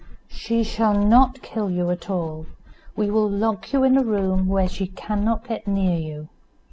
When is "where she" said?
4.47-4.87